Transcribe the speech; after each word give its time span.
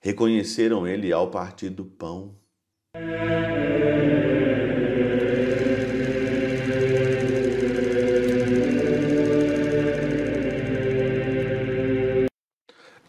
reconheceram 0.00 0.86
ele 0.86 1.12
ao 1.12 1.30
partir 1.30 1.68
do 1.68 1.84
pão. 1.84 2.34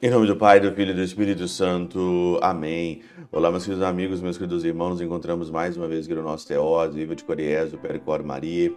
Em 0.03 0.09
nome 0.09 0.25
do 0.25 0.35
Pai, 0.35 0.59
do 0.59 0.71
Filho 0.73 0.91
e 0.91 0.95
do 0.95 1.03
Espírito 1.03 1.47
Santo. 1.47 2.39
Amém. 2.41 3.03
Olá, 3.31 3.51
meus 3.51 3.63
queridos 3.63 3.85
amigos, 3.85 4.19
meus 4.19 4.35
queridos 4.35 4.65
irmãos. 4.65 4.89
Nos 4.89 5.01
encontramos 5.01 5.49
mais 5.49 5.77
uma 5.77 5.87
vez 5.87 6.05
aqui 6.05 6.15
no 6.15 6.23
nosso 6.23 6.47
Teós, 6.47 6.95
Viva 6.95 7.15
de 7.15 7.23
Coriés, 7.23 7.71
do 7.71 7.77
Maria. 8.23 8.73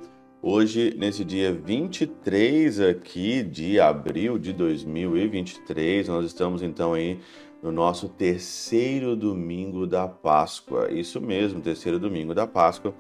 Hoje, 0.47 0.95
nesse 0.99 1.25
dia 1.25 1.55
23 1.55 2.79
aqui 2.79 3.43
de 3.43 3.81
abril 3.81 4.37
de 4.39 4.53
2023, 4.53 6.07
nós 6.07 6.27
estamos 6.27 6.61
então 6.61 6.93
aí 6.93 7.19
no 7.63 7.73
nosso 7.73 8.11
terceiro 8.11 9.17
domingo 9.17 9.87
da 9.87 10.07
Páscoa. 10.07 10.93
Isso 10.93 11.19
mesmo, 11.19 11.63
terceiro 11.63 11.99
domingo 11.99 12.35
da 12.35 12.47
Páscoa 12.47 12.95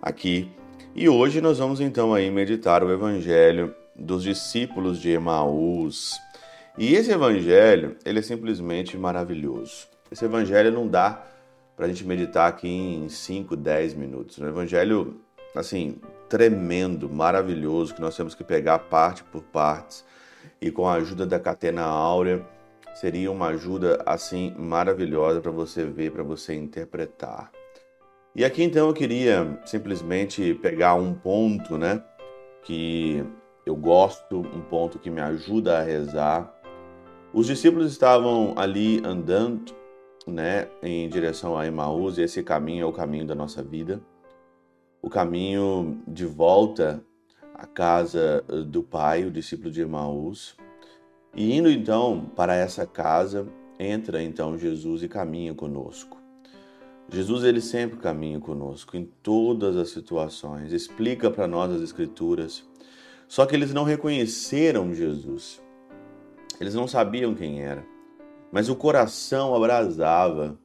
aqui. 0.00 0.50
E 0.94 1.06
hoje 1.06 1.42
nós 1.42 1.58
vamos 1.58 1.80
então 1.80 2.14
aí 2.14 2.30
meditar 2.30 2.82
o 2.82 2.90
Evangelho 2.90 3.74
dos 3.94 4.22
discípulos 4.22 4.98
de 4.98 5.10
Emaús. 5.10 6.18
E 6.78 6.94
esse 6.94 7.12
evangelho, 7.12 7.98
ele 8.06 8.20
é 8.20 8.22
simplesmente 8.22 8.96
maravilhoso. 8.96 9.86
Esse 10.10 10.24
evangelho 10.24 10.72
não 10.72 10.88
dá 10.88 11.26
para 11.76 11.84
a 11.84 11.88
gente 11.90 12.06
meditar 12.06 12.48
aqui 12.48 12.66
em 12.66 13.06
5, 13.10 13.54
10 13.54 13.92
minutos. 13.92 14.38
Um 14.38 14.48
evangelho, 14.48 15.20
assim, 15.54 15.96
tremendo, 16.28 17.08
maravilhoso, 17.08 17.94
que 17.94 18.00
nós 18.00 18.16
temos 18.16 18.34
que 18.34 18.44
pegar 18.44 18.78
parte 18.78 19.22
por 19.24 19.42
partes. 19.42 20.04
E 20.60 20.70
com 20.70 20.88
a 20.88 20.94
ajuda 20.94 21.26
da 21.26 21.38
catena 21.38 21.82
áurea, 21.82 22.44
seria 22.94 23.30
uma 23.30 23.48
ajuda, 23.48 24.02
assim, 24.06 24.54
maravilhosa 24.56 25.40
para 25.40 25.50
você 25.50 25.84
ver, 25.84 26.12
para 26.12 26.22
você 26.22 26.54
interpretar. 26.54 27.50
E 28.34 28.44
aqui 28.44 28.62
então 28.62 28.88
eu 28.88 28.94
queria 28.94 29.58
simplesmente 29.64 30.54
pegar 30.54 30.94
um 30.94 31.14
ponto, 31.14 31.78
né, 31.78 32.02
que 32.62 33.24
eu 33.64 33.74
gosto, 33.74 34.40
um 34.40 34.60
ponto 34.60 34.98
que 34.98 35.10
me 35.10 35.20
ajuda 35.20 35.78
a 35.78 35.82
rezar, 35.82 36.54
os 37.32 37.46
discípulos 37.46 37.90
estavam 37.92 38.54
ali 38.56 39.02
andando, 39.04 39.74
né, 40.26 40.68
em 40.82 41.08
direção 41.08 41.56
a 41.56 41.66
Emaús, 41.66 42.18
e 42.18 42.22
esse 42.22 42.42
caminho 42.42 42.84
é 42.84 42.86
o 42.86 42.92
caminho 42.92 43.26
da 43.26 43.34
nossa 43.34 43.62
vida. 43.62 44.00
O 45.06 45.08
caminho 45.08 46.02
de 46.04 46.26
volta 46.26 47.00
à 47.54 47.64
casa 47.64 48.42
do 48.66 48.82
Pai, 48.82 49.24
o 49.24 49.30
discípulo 49.30 49.70
de 49.70 49.80
Emaús. 49.80 50.56
E 51.32 51.56
indo 51.56 51.70
então 51.70 52.28
para 52.34 52.56
essa 52.56 52.84
casa, 52.84 53.46
entra 53.78 54.20
então 54.20 54.58
Jesus 54.58 55.04
e 55.04 55.08
caminha 55.08 55.54
conosco. 55.54 56.20
Jesus 57.08 57.44
ele 57.44 57.60
sempre 57.60 58.00
caminha 58.00 58.40
conosco 58.40 58.96
em 58.96 59.04
todas 59.22 59.76
as 59.76 59.90
situações, 59.90 60.72
explica 60.72 61.30
para 61.30 61.46
nós 61.46 61.70
as 61.70 61.82
escrituras. 61.82 62.66
Só 63.28 63.46
que 63.46 63.54
eles 63.54 63.72
não 63.72 63.84
reconheceram 63.84 64.92
Jesus. 64.92 65.62
Eles 66.60 66.74
não 66.74 66.88
sabiam 66.88 67.32
quem 67.32 67.62
era, 67.62 67.86
mas 68.50 68.68
o 68.68 68.74
coração 68.74 69.54
abrasava. 69.54 70.58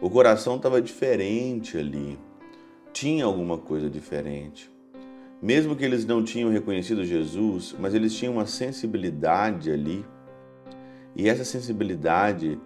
O 0.00 0.10
coração 0.10 0.56
estava 0.56 0.82
diferente 0.82 1.78
ali. 1.78 2.18
Tinha 2.94 3.24
alguma 3.24 3.58
coisa 3.58 3.90
diferente. 3.90 4.72
Mesmo 5.42 5.74
que 5.74 5.84
eles 5.84 6.06
não 6.06 6.22
tinham 6.22 6.48
reconhecido 6.48 7.04
Jesus, 7.04 7.74
mas 7.76 7.92
eles 7.92 8.14
tinham 8.14 8.34
uma 8.34 8.46
sensibilidade 8.46 9.72
ali. 9.72 10.06
E 11.16 11.28
essa 11.28 11.44
sensibilidade 11.44 12.56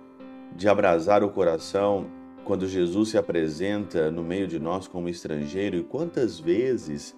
de 0.55 0.69
abrasar 0.69 1.25
o 1.25 1.31
coração 1.31 2.09
quando 2.45 2.69
Jesus 2.69 3.09
se 3.09 3.17
apresenta 3.17 4.11
no 4.11 4.23
meio 4.23 4.47
de 4.47 4.59
nós 4.59 4.87
como 4.87 5.09
estrangeiro, 5.09 5.79
e 5.79 5.83
quantas 5.83 6.39
vezes 6.39 7.17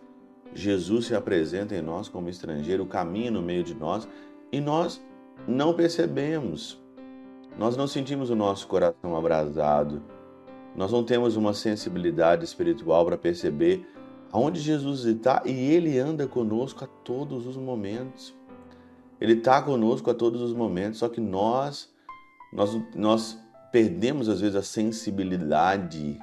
Jesus 0.55 1.07
se 1.07 1.15
apresenta 1.17 1.75
em 1.75 1.83
nós 1.83 2.09
como 2.09 2.29
estrangeiro, 2.29 2.87
caminha 2.87 3.33
no 3.33 3.43
meio 3.43 3.65
de 3.65 3.75
nós, 3.75 4.09
e 4.53 4.61
nós 4.61 5.05
não 5.49 5.75
percebemos. 5.75 6.81
Nós 7.59 7.77
não 7.77 7.89
sentimos 7.89 8.31
o 8.31 8.37
nosso 8.37 8.69
coração 8.69 9.17
abrasado. 9.17 10.01
Nós 10.75 10.93
não 10.93 11.05
temos 11.05 11.37
uma 11.37 11.53
sensibilidade 11.53 12.45
espiritual 12.45 13.05
para 13.05 13.19
perceber 13.19 13.87
aonde 14.33 14.61
Jesus 14.61 15.05
está 15.05 15.43
e 15.45 15.51
Ele 15.51 15.99
anda 15.99 16.27
conosco 16.27 16.85
a 16.85 16.87
todos 16.87 17.47
os 17.47 17.57
momentos. 17.57 18.35
Ele 19.21 19.35
está 19.35 19.61
conosco 19.61 20.11
a 20.11 20.15
todos 20.15 20.41
os 20.41 20.55
momentos, 20.55 21.01
só 21.01 21.09
que 21.09 21.21
nós, 21.21 21.93
nós, 22.53 22.81
nós 22.95 23.39
perdemos 23.71 24.29
às 24.29 24.41
vezes 24.41 24.57
a 24.57 24.63
sensibilidade, 24.63 26.19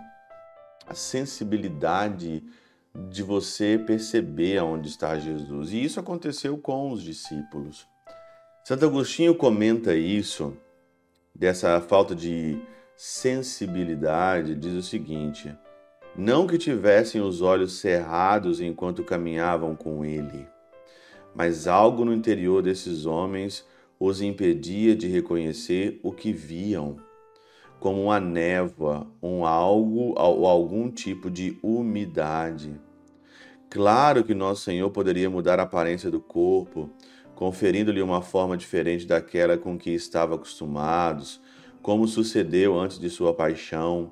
a 0.87 0.95
sensibilidade 0.95 2.43
de 3.09 3.21
você 3.21 3.77
perceber 3.77 4.57
aonde 4.57 4.87
está 4.87 5.19
Jesus. 5.19 5.71
E 5.71 5.83
isso 5.83 5.99
aconteceu 5.99 6.57
com 6.57 6.91
os 6.91 7.03
discípulos. 7.03 7.87
Santo 8.63 8.85
Agostinho 8.85 9.35
comenta 9.35 9.95
isso, 9.95 10.57
dessa 11.33 11.79
falta 11.79 12.15
de 12.15 12.59
sensibilidade, 12.97 14.55
diz 14.55 14.73
o 14.73 14.81
seguinte: 14.81 15.55
não 16.15 16.47
que 16.47 16.57
tivessem 16.57 17.21
os 17.21 17.43
olhos 17.43 17.73
cerrados 17.73 18.59
enquanto 18.59 19.03
caminhavam 19.03 19.75
com 19.75 20.03
ele, 20.03 20.47
mas 21.35 21.67
algo 21.67 22.03
no 22.03 22.11
interior 22.11 22.63
desses 22.63 23.05
homens 23.05 23.63
os 23.99 24.19
impedia 24.19 24.95
de 24.95 25.07
reconhecer 25.07 25.99
o 26.01 26.11
que 26.11 26.33
viam, 26.33 26.97
como 27.79 28.01
uma 28.05 28.19
névoa, 28.19 29.05
um 29.21 29.45
algo 29.45 30.15
ou 30.17 30.47
algum 30.47 30.89
tipo 30.89 31.29
de 31.29 31.57
umidade. 31.61 32.79
Claro 33.69 34.23
que 34.23 34.33
nosso 34.33 34.63
Senhor 34.63 34.89
poderia 34.89 35.29
mudar 35.29 35.59
a 35.59 35.63
aparência 35.63 36.09
do 36.09 36.19
corpo, 36.19 36.89
conferindo-lhe 37.35 38.01
uma 38.01 38.23
forma 38.23 38.57
diferente 38.57 39.05
daquela 39.05 39.57
com 39.57 39.77
que 39.77 39.91
estava 39.91 40.33
acostumados, 40.35 41.39
como 41.87 42.05
sucedeu 42.05 42.77
antes 42.77 42.99
de 42.99 43.09
sua 43.09 43.33
paixão, 43.33 44.11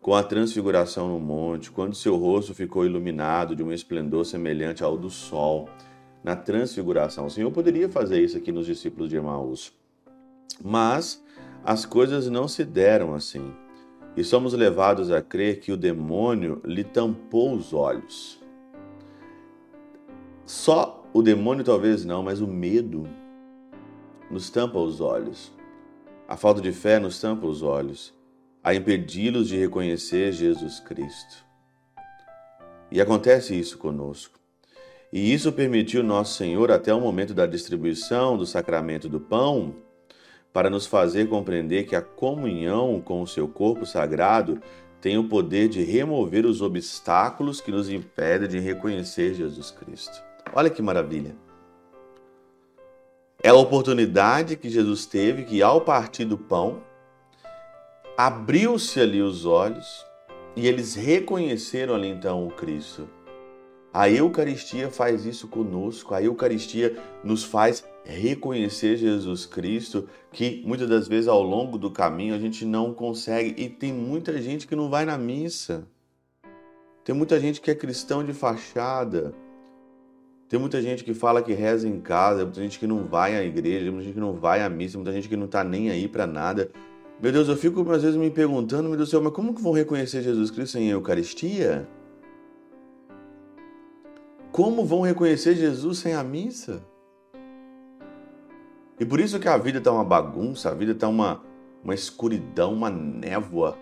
com 0.00 0.14
a 0.14 0.22
transfiguração 0.22 1.08
no 1.08 1.18
monte, 1.18 1.68
quando 1.68 1.96
seu 1.96 2.14
rosto 2.14 2.54
ficou 2.54 2.86
iluminado 2.86 3.56
de 3.56 3.62
um 3.64 3.72
esplendor 3.72 4.24
semelhante 4.24 4.84
ao 4.84 4.96
do 4.96 5.10
sol, 5.10 5.68
na 6.22 6.36
transfiguração. 6.36 7.26
O 7.26 7.30
Senhor 7.30 7.50
poderia 7.50 7.88
fazer 7.88 8.22
isso 8.22 8.36
aqui 8.36 8.52
nos 8.52 8.66
discípulos 8.66 9.08
de 9.10 9.16
Emaús. 9.16 9.72
Mas 10.64 11.20
as 11.64 11.84
coisas 11.84 12.28
não 12.28 12.46
se 12.46 12.64
deram 12.64 13.12
assim. 13.12 13.52
E 14.16 14.22
somos 14.22 14.52
levados 14.52 15.10
a 15.10 15.20
crer 15.20 15.58
que 15.58 15.72
o 15.72 15.76
demônio 15.76 16.62
lhe 16.64 16.84
tampou 16.84 17.52
os 17.52 17.74
olhos. 17.74 18.40
Só 20.46 21.04
o 21.12 21.20
demônio 21.20 21.64
talvez 21.64 22.04
não, 22.04 22.22
mas 22.22 22.40
o 22.40 22.46
medo 22.46 23.08
nos 24.30 24.50
tampa 24.50 24.78
os 24.78 25.00
olhos. 25.00 25.57
A 26.28 26.36
falta 26.36 26.60
de 26.60 26.72
fé 26.72 26.98
nos 26.98 27.18
tampa 27.18 27.46
os 27.46 27.62
olhos, 27.62 28.12
a 28.62 28.74
impedi-los 28.74 29.48
de 29.48 29.56
reconhecer 29.56 30.30
Jesus 30.30 30.78
Cristo. 30.78 31.42
E 32.92 33.00
acontece 33.00 33.58
isso 33.58 33.78
conosco. 33.78 34.38
E 35.10 35.32
isso 35.32 35.50
permitiu 35.50 36.02
nosso 36.02 36.36
Senhor 36.36 36.70
até 36.70 36.92
o 36.92 37.00
momento 37.00 37.32
da 37.32 37.46
distribuição 37.46 38.36
do 38.36 38.44
sacramento 38.44 39.08
do 39.08 39.18
pão, 39.18 39.74
para 40.52 40.68
nos 40.68 40.86
fazer 40.86 41.30
compreender 41.30 41.84
que 41.84 41.96
a 41.96 42.02
comunhão 42.02 43.00
com 43.00 43.22
o 43.22 43.26
seu 43.26 43.48
corpo 43.48 43.86
sagrado 43.86 44.60
tem 45.00 45.16
o 45.16 45.28
poder 45.30 45.70
de 45.70 45.82
remover 45.82 46.44
os 46.44 46.60
obstáculos 46.60 47.58
que 47.58 47.70
nos 47.70 47.88
impedem 47.88 48.48
de 48.48 48.58
reconhecer 48.58 49.32
Jesus 49.32 49.70
Cristo. 49.70 50.22
Olha 50.52 50.68
que 50.68 50.82
maravilha. 50.82 51.47
É 53.40 53.50
a 53.50 53.54
oportunidade 53.54 54.56
que 54.56 54.68
Jesus 54.68 55.06
teve 55.06 55.44
que, 55.44 55.62
ao 55.62 55.80
partir 55.80 56.24
do 56.24 56.36
pão, 56.36 56.82
abriu-se 58.16 58.98
ali 59.00 59.22
os 59.22 59.46
olhos 59.46 60.04
e 60.56 60.66
eles 60.66 60.96
reconheceram 60.96 61.94
ali 61.94 62.08
então 62.08 62.44
o 62.44 62.50
Cristo. 62.50 63.08
A 63.94 64.10
Eucaristia 64.10 64.90
faz 64.90 65.24
isso 65.24 65.46
conosco, 65.46 66.14
a 66.14 66.22
Eucaristia 66.22 67.00
nos 67.22 67.44
faz 67.44 67.84
reconhecer 68.04 68.96
Jesus 68.96 69.46
Cristo, 69.46 70.08
que 70.32 70.60
muitas 70.66 70.88
das 70.88 71.06
vezes 71.06 71.28
ao 71.28 71.40
longo 71.40 71.78
do 71.78 71.92
caminho 71.92 72.34
a 72.34 72.38
gente 72.40 72.64
não 72.64 72.92
consegue, 72.92 73.54
e 73.62 73.68
tem 73.68 73.92
muita 73.92 74.36
gente 74.42 74.66
que 74.66 74.74
não 74.74 74.90
vai 74.90 75.04
na 75.04 75.16
missa, 75.16 75.86
tem 77.04 77.14
muita 77.14 77.38
gente 77.38 77.60
que 77.60 77.70
é 77.70 77.74
cristão 77.74 78.24
de 78.24 78.32
fachada, 78.32 79.32
tem 80.48 80.58
muita 80.58 80.80
gente 80.80 81.04
que 81.04 81.12
fala 81.12 81.42
que 81.42 81.52
reza 81.52 81.86
em 81.86 82.00
casa, 82.00 82.44
muita 82.44 82.62
gente 82.62 82.78
que 82.78 82.86
não 82.86 83.04
vai 83.04 83.36
à 83.36 83.44
igreja, 83.44 83.90
muita 83.90 84.04
gente 84.04 84.14
que 84.14 84.20
não 84.20 84.32
vai 84.32 84.62
à 84.62 84.68
missa, 84.68 84.96
muita 84.96 85.12
gente 85.12 85.28
que 85.28 85.36
não 85.36 85.44
está 85.44 85.62
nem 85.62 85.90
aí 85.90 86.08
para 86.08 86.26
nada. 86.26 86.70
Meu 87.20 87.30
Deus, 87.30 87.48
eu 87.48 87.56
fico 87.56 87.80
às 87.92 88.02
vezes 88.02 88.16
me 88.16 88.30
perguntando, 88.30 88.84
meu 88.88 88.96
Deus 88.96 89.08
do 89.08 89.10
céu, 89.10 89.20
mas 89.22 89.32
como 89.32 89.52
que 89.54 89.60
vão 89.60 89.72
reconhecer 89.72 90.22
Jesus 90.22 90.50
Cristo 90.50 90.72
sem 90.72 90.88
Eucaristia? 90.88 91.86
Como 94.50 94.86
vão 94.86 95.02
reconhecer 95.02 95.54
Jesus 95.54 95.98
sem 95.98 96.14
a 96.14 96.24
missa? 96.24 96.82
E 98.98 99.04
por 99.04 99.20
isso 99.20 99.38
que 99.38 99.48
a 99.48 99.56
vida 99.58 99.78
está 99.78 99.92
uma 99.92 100.04
bagunça, 100.04 100.70
a 100.70 100.74
vida 100.74 100.92
está 100.92 101.08
uma, 101.08 101.42
uma 101.84 101.94
escuridão, 101.94 102.72
uma 102.72 102.88
névoa. 102.90 103.76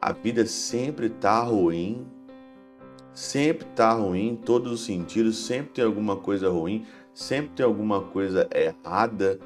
A 0.00 0.12
vida 0.12 0.46
sempre 0.46 1.06
está 1.06 1.42
ruim, 1.42 2.06
sempre 3.16 3.66
está 3.66 3.92
ruim 3.92 4.28
em 4.28 4.36
todos 4.36 4.70
os 4.70 4.84
sentidos, 4.84 5.38
sempre 5.46 5.72
tem 5.72 5.84
alguma 5.84 6.16
coisa 6.16 6.50
ruim, 6.50 6.84
sempre 7.14 7.52
tem 7.56 7.64
alguma 7.64 8.02
coisa 8.02 8.46
errada 8.54 9.40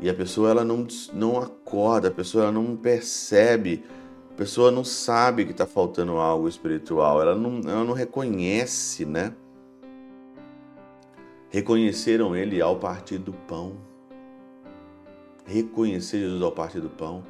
e 0.00 0.10
a 0.10 0.14
pessoa 0.14 0.50
ela 0.50 0.64
não, 0.64 0.84
não 1.14 1.38
acorda, 1.40 2.08
a 2.08 2.10
pessoa 2.10 2.42
ela 2.42 2.52
não 2.52 2.74
percebe, 2.74 3.84
a 4.32 4.34
pessoa 4.34 4.72
não 4.72 4.82
sabe 4.82 5.44
que 5.44 5.52
está 5.52 5.64
faltando 5.64 6.16
algo 6.16 6.48
espiritual, 6.48 7.22
ela 7.22 7.36
não, 7.36 7.60
ela 7.60 7.84
não 7.84 7.94
reconhece, 7.94 9.04
né? 9.04 9.32
Reconheceram 11.48 12.34
ele 12.34 12.60
ao 12.60 12.76
partir 12.76 13.18
do 13.18 13.32
pão. 13.32 13.76
Reconhecer 15.44 16.18
Jesus 16.18 16.42
ao 16.42 16.50
partir 16.50 16.80
do 16.80 16.90
pão. 16.90 17.22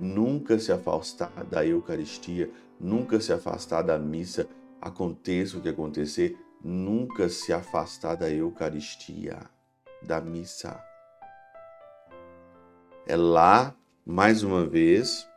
Nunca 0.00 0.58
se 0.58 0.72
afastar 0.72 1.44
da 1.48 1.64
Eucaristia, 1.64 2.50
nunca 2.80 3.20
se 3.20 3.32
afastar 3.32 3.82
da 3.82 3.98
missa, 3.98 4.48
aconteça 4.80 5.58
o 5.58 5.60
que 5.60 5.68
acontecer, 5.68 6.36
nunca 6.62 7.28
se 7.28 7.52
afastar 7.52 8.16
da 8.16 8.30
Eucaristia, 8.30 9.38
da 10.02 10.20
missa. 10.20 10.82
É 13.06 13.16
lá, 13.16 13.74
mais 14.04 14.42
uma 14.42 14.66
vez, 14.66 15.28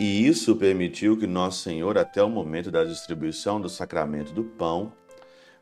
e 0.00 0.26
isso 0.26 0.56
permitiu 0.56 1.16
que 1.16 1.26
Nosso 1.26 1.62
Senhor, 1.62 1.98
até 1.98 2.22
o 2.22 2.28
momento 2.28 2.70
da 2.70 2.84
distribuição 2.84 3.60
do 3.60 3.68
sacramento 3.68 4.32
do 4.32 4.44
pão, 4.44 4.92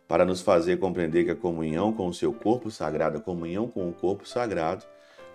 para 0.07 0.25
nos 0.25 0.41
fazer 0.41 0.79
compreender 0.79 1.25
que 1.25 1.31
a 1.31 1.37
comunhão 1.37 1.93
com 1.93 2.09
o 2.09 2.15
seu 2.15 2.33
corpo 2.33 2.71
sagrado, 2.71 3.19
a 3.19 3.21
comunhão 3.21 3.69
com 3.69 3.89
o 3.89 3.93
corpo 3.93 4.27
sagrado, 4.27 4.85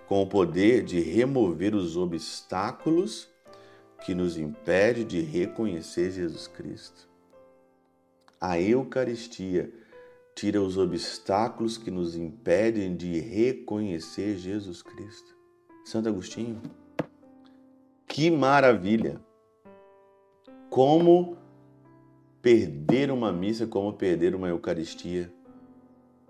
com 0.08 0.22
o 0.22 0.28
poder 0.28 0.84
de 0.84 1.00
remover 1.00 1.74
os 1.74 1.96
obstáculos 1.96 3.30
que 4.04 4.14
nos 4.14 4.38
impede 4.38 5.04
de 5.04 5.22
reconhecer 5.22 6.12
Jesus 6.12 6.48
Cristo. 6.48 7.15
A 8.40 8.60
Eucaristia 8.60 9.72
tira 10.36 10.62
os 10.62 10.78
obstáculos 10.78 11.78
que 11.78 11.90
nos 11.90 12.16
impedem 12.16 12.96
de 12.96 13.20
reconhecer 13.20 14.38
Jesus 14.38 14.82
Cristo. 14.82 15.36
Santo 15.86 16.10
Agostinho, 16.10 16.62
que 18.08 18.30
maravilha! 18.30 19.22
Como 20.70 21.38
perder 22.42 23.12
uma 23.12 23.32
missa, 23.32 23.66
como 23.66 23.94
perder 23.94 24.36
uma 24.36 24.50
Eucaristia. 24.50 25.32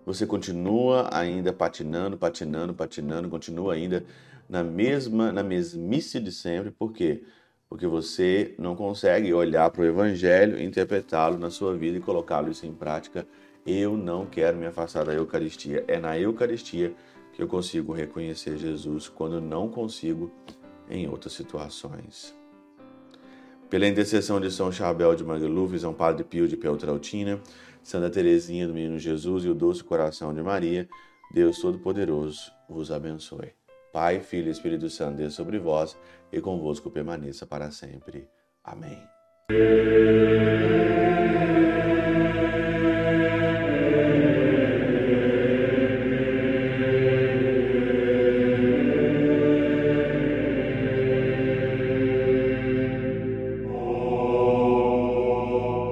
Você 0.06 0.26
continua 0.28 1.10
ainda 1.12 1.52
patinando, 1.52 2.18
patinando, 2.18 2.74
patinando, 2.74 3.28
continua 3.28 3.74
ainda 3.74 4.06
na 4.48 4.64
mesma, 4.64 5.32
na 5.32 5.42
mesmice 5.42 6.20
de 6.20 6.32
sempre. 6.32 6.70
Por 6.70 6.94
quê? 6.94 7.16
porque 7.16 7.45
você 7.88 8.54
não 8.58 8.76
consegue 8.76 9.34
olhar 9.34 9.70
para 9.70 9.82
o 9.82 9.86
Evangelho, 9.86 10.62
interpretá-lo 10.62 11.38
na 11.38 11.50
sua 11.50 11.76
vida 11.76 11.98
e 11.98 12.02
colocá-lo 12.02 12.52
isso 12.52 12.66
em 12.66 12.74
prática. 12.74 13.28
Eu 13.66 13.98
não 13.98 14.26
quero 14.26 14.58
me 14.58 14.66
afastar 14.66 15.04
da 15.04 15.14
Eucaristia. 15.14 15.84
É 15.88 16.00
na 16.00 16.18
Eucaristia 16.18 16.94
que 17.34 17.42
eu 17.42 17.48
consigo 17.48 17.92
reconhecer 17.92 18.58
Jesus 18.58 19.10
quando 19.10 19.42
não 19.42 19.68
consigo 19.68 20.32
em 20.90 21.08
outras 21.08 21.34
situações. 21.34 22.36
Pela 23.70 23.88
intercessão 23.88 24.40
de 24.40 24.52
São 24.52 24.72
Chabel 24.72 25.16
de 25.16 25.24
Magaluf, 25.24 25.78
São 25.80 25.94
Padre 25.94 26.24
Pio 26.24 26.48
de 26.48 26.56
Peltrautina, 26.56 27.42
Santa 27.82 28.10
Teresinha 28.10 28.68
do 28.68 28.74
Menino 28.74 29.00
Jesus 29.00 29.44
e 29.44 29.50
o 29.50 29.56
Doce 29.56 29.84
Coração 29.84 30.34
de 30.34 30.42
Maria, 30.42 30.88
Deus 31.34 31.60
Todo-Poderoso 31.60 32.52
vos 32.70 32.92
abençoe. 32.92 33.65
Pai, 33.96 34.20
Filho 34.20 34.50
e 34.50 34.52
Espírito 34.52 34.90
Santo, 34.90 35.20
Deus 35.20 35.34
sobre 35.34 35.58
vós 35.58 35.98
e 36.30 36.42
convosco 36.42 36.92
permaneça 36.92 37.46
para 37.46 37.72
sempre. 37.72 38.28
Amém. 38.62 39.02